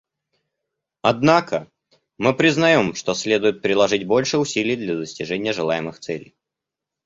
[1.03, 1.69] Однако
[2.17, 6.35] мы признаем, что следует приложить больше усилий для достижения желаемых целей.